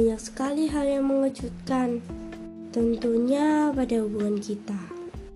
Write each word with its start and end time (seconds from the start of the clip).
banyak 0.00 0.16
sekali 0.16 0.64
hal 0.72 0.88
yang 0.88 1.12
mengejutkan. 1.12 2.00
Tentunya 2.72 3.68
pada 3.68 4.00
hubungan 4.00 4.40
kita. 4.40 4.80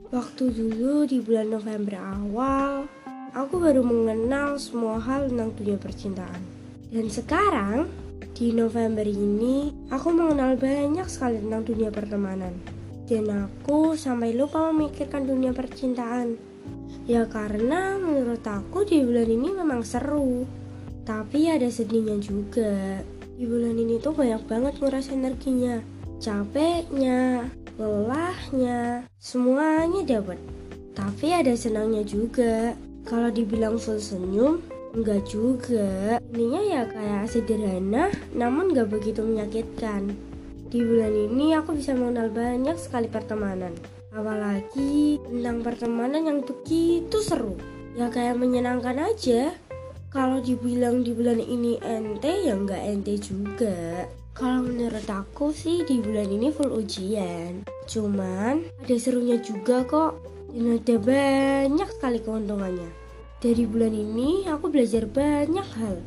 Waktu 0.09 0.57
dulu 0.57 1.05
di 1.05 1.21
bulan 1.21 1.53
November 1.53 2.01
awal, 2.01 2.89
aku 3.37 3.61
baru 3.61 3.85
mengenal 3.85 4.57
semua 4.57 4.97
hal 5.05 5.29
tentang 5.29 5.53
dunia 5.53 5.77
percintaan. 5.77 6.41
Dan 6.89 7.13
sekarang, 7.13 7.93
di 8.33 8.57
November 8.57 9.05
ini, 9.05 9.69
aku 9.93 10.09
mengenal 10.17 10.57
banyak 10.57 11.13
sekali 11.13 11.45
tentang 11.45 11.69
dunia 11.69 11.93
pertemanan. 11.93 12.57
Dan 13.05 13.29
aku 13.29 14.01
sampai 14.01 14.33
lupa 14.33 14.73
memikirkan 14.73 15.29
dunia 15.29 15.53
percintaan. 15.53 16.41
Ya 17.05 17.29
karena 17.29 18.01
menurut 18.01 18.41
aku 18.41 18.89
di 18.89 19.05
bulan 19.05 19.29
ini 19.29 19.61
memang 19.61 19.85
seru. 19.85 20.49
Tapi 21.05 21.53
ada 21.53 21.69
sedihnya 21.69 22.17
juga. 22.17 23.05
Di 23.35 23.51
bulan 23.51 23.75
ini 23.75 23.99
tuh 23.99 24.15
banyak 24.15 24.47
banget 24.47 24.79
nguras 24.79 25.11
energinya. 25.11 25.83
Capeknya, 26.23 27.51
lelahnya, 27.75 29.11
semuanya 29.19 30.07
dapat. 30.07 30.39
Tapi 30.95 31.35
ada 31.35 31.51
senangnya 31.59 32.07
juga. 32.07 32.79
Kalau 33.03 33.35
dibilang 33.35 33.77
full 33.77 33.99
senyum, 33.99 34.63
enggak 34.95 35.27
juga. 35.27 36.23
Ininya 36.31 36.63
ya 36.63 36.83
kayak 36.87 37.27
sederhana, 37.27 38.15
namun 38.33 38.71
gak 38.71 38.95
begitu 38.95 39.27
menyakitkan. 39.27 40.15
Di 40.71 40.81
bulan 40.81 41.13
ini 41.13 41.59
aku 41.59 41.75
bisa 41.75 41.93
mengenal 41.93 42.31
banyak 42.31 42.79
sekali 42.79 43.11
pertemanan. 43.11 43.75
Apalagi 44.15 45.19
tentang 45.27 45.67
pertemanan 45.67 46.23
yang 46.23 46.41
begitu 46.47 47.19
seru. 47.19 47.59
Ya 47.99 48.11
kayak 48.15 48.39
menyenangkan 48.39 49.11
aja. 49.11 49.59
Kalau 50.15 50.39
dibilang 50.39 51.03
di 51.03 51.11
bulan 51.11 51.43
ini 51.43 51.75
ente 51.83 52.47
ya 52.47 52.55
nggak 52.55 52.87
ente 52.87 53.19
juga. 53.19 54.07
Kalau 54.31 54.63
menurut 54.63 55.03
aku 55.11 55.51
sih 55.51 55.83
di 55.83 55.99
bulan 55.99 56.31
ini 56.31 56.55
full 56.55 56.71
ujian. 56.71 57.67
Cuman 57.91 58.63
ada 58.63 58.95
serunya 58.95 59.43
juga 59.43 59.83
kok. 59.83 60.23
Dan 60.55 60.79
ada 60.79 61.03
banyak 61.03 61.89
sekali 61.99 62.23
keuntungannya. 62.23 62.87
Dari 63.43 63.67
bulan 63.67 63.91
ini 63.91 64.47
aku 64.47 64.71
belajar 64.71 65.03
banyak 65.11 65.67
hal. 65.83 65.99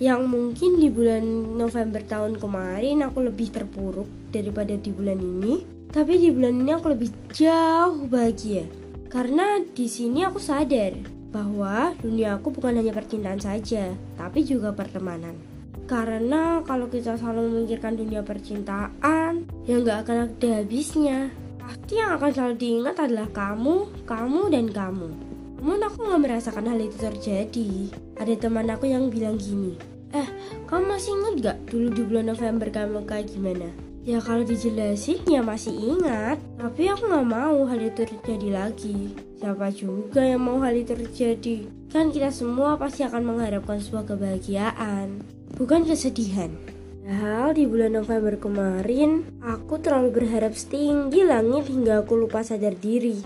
Yang 0.00 0.22
mungkin 0.24 0.80
di 0.80 0.88
bulan 0.88 1.24
November 1.60 2.00
tahun 2.00 2.40
kemarin 2.40 3.04
aku 3.04 3.28
lebih 3.28 3.52
terpuruk 3.52 4.08
daripada 4.32 4.72
di 4.72 4.88
bulan 4.88 5.20
ini. 5.20 5.84
Tapi 5.92 6.16
di 6.16 6.32
bulan 6.32 6.64
ini 6.64 6.72
aku 6.72 6.96
lebih 6.96 7.12
jauh 7.36 8.08
bahagia. 8.08 8.64
Karena 9.12 9.60
di 9.60 9.84
sini 9.84 10.24
aku 10.24 10.40
sadar 10.40 11.19
bahwa 11.30 11.94
dunia 12.02 12.36
aku 12.38 12.50
bukan 12.50 12.78
hanya 12.78 12.94
percintaan 12.94 13.38
saja, 13.38 13.94
tapi 14.18 14.42
juga 14.42 14.74
pertemanan. 14.74 15.34
Karena 15.86 16.62
kalau 16.62 16.86
kita 16.86 17.18
selalu 17.18 17.50
memikirkan 17.50 17.98
dunia 17.98 18.22
percintaan, 18.22 19.46
ya 19.66 19.74
nggak 19.82 20.06
akan 20.06 20.16
ada 20.30 20.50
habisnya. 20.62 21.34
Pasti 21.58 21.98
yang 21.98 22.14
akan 22.14 22.30
selalu 22.30 22.54
diingat 22.58 22.96
adalah 22.98 23.26
kamu, 23.30 24.06
kamu, 24.06 24.40
dan 24.50 24.66
kamu. 24.70 25.08
Namun 25.58 25.80
aku 25.82 25.98
nggak 26.06 26.22
merasakan 26.22 26.70
hal 26.70 26.78
itu 26.78 26.96
terjadi. 26.98 27.70
Ada 28.18 28.34
teman 28.38 28.70
aku 28.70 28.86
yang 28.86 29.10
bilang 29.10 29.38
gini, 29.38 29.74
Eh, 30.10 30.26
kamu 30.66 30.90
masih 30.90 31.14
ingat 31.14 31.34
gak 31.38 31.58
dulu 31.70 31.86
di 31.94 32.02
bulan 32.02 32.34
November 32.34 32.66
kamu 32.66 33.06
kayak 33.06 33.30
gimana? 33.30 33.70
Ya 34.00 34.16
kalau 34.16 34.40
dijelasin 34.48 35.20
ya 35.28 35.44
masih 35.44 35.76
ingat. 35.76 36.40
Tapi 36.56 36.88
aku 36.88 37.04
gak 37.04 37.28
mau 37.28 37.68
hal 37.68 37.80
itu 37.84 38.08
terjadi 38.08 38.48
lagi. 38.48 39.12
Siapa 39.36 39.68
juga 39.76 40.24
yang 40.24 40.40
mau 40.40 40.56
hal 40.64 40.72
itu 40.72 40.96
terjadi? 40.96 41.68
Kan 41.92 42.08
kita 42.08 42.32
semua 42.32 42.80
pasti 42.80 43.04
akan 43.04 43.34
mengharapkan 43.34 43.76
sebuah 43.80 44.08
kebahagiaan 44.08 45.20
Bukan 45.60 45.84
kesedihan. 45.84 46.48
Padahal 47.04 47.52
di 47.58 47.66
bulan 47.66 47.98
November 47.98 48.38
kemarin 48.38 49.26
Aku 49.42 49.82
terlalu 49.82 50.22
berharap 50.22 50.54
setinggi 50.56 51.26
langit 51.26 51.68
hingga 51.68 52.06
aku 52.06 52.16
lupa 52.16 52.40
sadar 52.40 52.72
diri. 52.78 53.20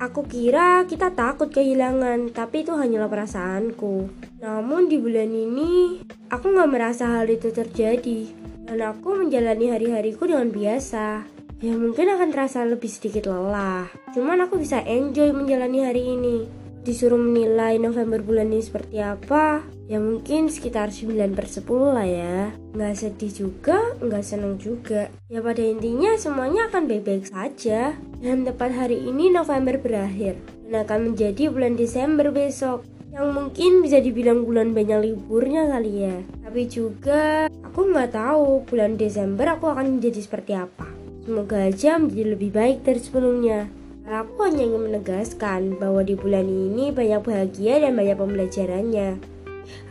Aku 0.00 0.24
kira 0.24 0.86
kita 0.88 1.12
takut 1.12 1.52
kehilangan, 1.52 2.32
tapi 2.32 2.64
itu 2.64 2.72
hanyalah 2.72 3.10
perasaanku. 3.10 4.08
Namun 4.40 4.88
di 4.88 4.96
bulan 4.96 5.28
ini, 5.28 6.00
aku 6.32 6.56
gak 6.56 6.72
merasa 6.72 7.20
hal 7.20 7.28
itu 7.28 7.52
terjadi 7.52 8.39
dan 8.70 8.86
aku 8.86 9.18
menjalani 9.18 9.74
hari-hariku 9.74 10.30
dengan 10.30 10.54
biasa. 10.54 11.26
Ya 11.58 11.74
mungkin 11.74 12.06
akan 12.06 12.30
terasa 12.30 12.62
lebih 12.62 12.88
sedikit 12.88 13.28
lelah, 13.28 13.90
cuman 14.14 14.46
aku 14.46 14.62
bisa 14.62 14.80
enjoy 14.86 15.34
menjalani 15.34 15.84
hari 15.84 16.14
ini. 16.16 16.46
Disuruh 16.80 17.20
menilai 17.20 17.76
November 17.76 18.24
bulan 18.24 18.48
ini 18.48 18.64
seperti 18.64 18.96
apa, 19.04 19.60
ya 19.84 20.00
mungkin 20.00 20.48
sekitar 20.48 20.88
9 20.88 21.36
per 21.36 21.44
10 21.44 21.68
lah 21.92 22.08
ya. 22.08 22.56
Nggak 22.72 22.94
sedih 22.96 23.32
juga, 23.36 23.76
nggak 24.00 24.24
seneng 24.24 24.56
juga. 24.56 25.12
Ya 25.28 25.44
pada 25.44 25.60
intinya 25.60 26.16
semuanya 26.16 26.72
akan 26.72 26.88
baik-baik 26.88 27.28
saja. 27.28 27.92
Dan 28.24 28.48
tepat 28.48 28.72
hari 28.72 28.96
ini 29.04 29.28
November 29.28 29.76
berakhir, 29.76 30.40
dan 30.64 30.88
akan 30.88 31.12
menjadi 31.12 31.52
bulan 31.52 31.76
Desember 31.76 32.32
besok 32.32 32.88
yang 33.12 33.36
mungkin 33.36 33.84
bisa 33.84 34.00
dibilang 34.00 34.48
bulan 34.48 34.72
banyak 34.72 35.12
liburnya 35.12 35.68
kali 35.68 36.08
ya. 36.08 36.16
Tapi 36.40 36.62
juga 36.64 37.52
aku 37.70 37.86
nggak 37.86 38.18
tahu 38.18 38.66
bulan 38.66 38.98
Desember 38.98 39.46
aku 39.54 39.70
akan 39.70 40.02
menjadi 40.02 40.26
seperti 40.26 40.58
apa. 40.58 40.90
Semoga 41.22 41.70
aja 41.70 42.02
menjadi 42.02 42.34
lebih 42.34 42.50
baik 42.50 42.82
dari 42.82 42.98
sebelumnya. 42.98 43.70
Aku 44.10 44.42
hanya 44.42 44.66
ingin 44.66 44.90
menegaskan 44.90 45.78
bahwa 45.78 46.02
di 46.02 46.18
bulan 46.18 46.50
ini 46.50 46.90
banyak 46.90 47.22
bahagia 47.22 47.78
dan 47.78 47.94
banyak 47.94 48.18
pembelajarannya. 48.18 49.22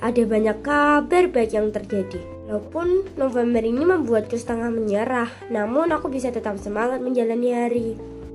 Ada 0.03 0.22
banyak 0.28 0.57
kabar 0.59 1.23
baik 1.31 1.56
yang 1.56 1.72
terjadi. 1.72 2.19
Walaupun 2.51 3.16
November 3.16 3.63
ini 3.63 3.88
membuatku 3.88 4.35
setengah 4.35 4.75
menyerah, 4.75 5.31
namun 5.47 5.88
aku 5.95 6.12
bisa 6.12 6.35
tetap 6.35 6.59
semangat 6.59 7.00
menjalani 7.00 7.50
hari. 7.56 7.89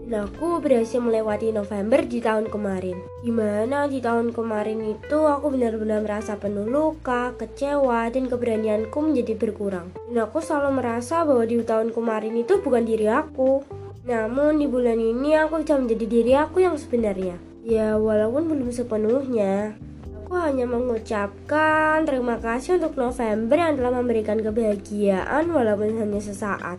Dan 0.04 0.28
aku 0.28 0.60
berhasil 0.60 1.00
melewati 1.00 1.48
November 1.48 2.04
di 2.04 2.20
tahun 2.20 2.52
kemarin. 2.52 3.00
Di 3.24 3.32
mana 3.32 3.88
di 3.88 4.04
tahun 4.04 4.36
kemarin 4.36 4.84
itu 4.92 5.18
aku 5.24 5.48
benar-benar 5.56 6.04
merasa 6.04 6.36
penuh 6.36 6.68
luka, 6.68 7.32
kecewa, 7.40 8.12
dan 8.12 8.28
keberanianku 8.28 9.00
menjadi 9.00 9.32
berkurang. 9.32 9.96
Dan 10.12 10.28
aku 10.28 10.44
selalu 10.44 10.84
merasa 10.84 11.24
bahwa 11.24 11.48
di 11.48 11.56
tahun 11.64 11.96
kemarin 11.96 12.36
itu 12.36 12.60
bukan 12.60 12.84
diri 12.84 13.08
aku. 13.08 13.64
Namun 14.04 14.60
di 14.60 14.68
bulan 14.68 15.00
ini 15.00 15.40
aku 15.40 15.64
bisa 15.64 15.80
menjadi 15.80 16.04
diri 16.04 16.32
aku 16.36 16.60
yang 16.60 16.76
sebenarnya. 16.76 17.40
Ya 17.64 17.96
walaupun 17.96 18.44
belum 18.44 18.68
sepenuhnya. 18.68 19.80
Aku 20.24 20.36
hanya 20.36 20.68
mengucapkan 20.68 22.04
terima 22.04 22.36
kasih 22.36 22.76
untuk 22.76 23.00
November 23.00 23.56
yang 23.56 23.80
telah 23.80 23.92
memberikan 23.96 24.36
kebahagiaan 24.36 25.48
walaupun 25.48 25.96
hanya 25.96 26.20
sesaat. 26.20 26.76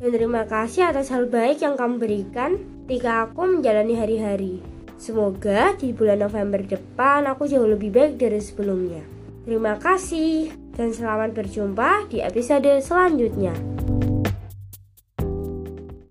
Dan 0.00 0.16
terima 0.16 0.48
kasih 0.48 0.88
atas 0.88 1.12
hal 1.12 1.28
baik 1.28 1.60
yang 1.60 1.76
kamu 1.76 2.00
berikan 2.00 2.56
ketika 2.88 3.28
aku 3.28 3.60
menjalani 3.60 4.00
hari-hari. 4.00 4.64
Semoga 4.96 5.76
di 5.76 5.92
bulan 5.92 6.24
November 6.24 6.64
depan 6.64 7.28
aku 7.28 7.44
jauh 7.44 7.68
lebih 7.68 7.92
baik 7.92 8.16
dari 8.16 8.40
sebelumnya. 8.40 9.04
Terima 9.44 9.76
kasih 9.76 10.56
dan 10.72 10.96
selamat 10.96 11.36
berjumpa 11.36 12.08
di 12.08 12.24
episode 12.24 12.80
selanjutnya. 12.80 13.79